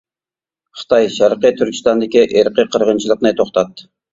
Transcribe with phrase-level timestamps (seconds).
[0.79, 3.89] خىتاي شەرقىي تۈركىستاندىكى ئىرقىي قىرغىنچىلىقنى توختات!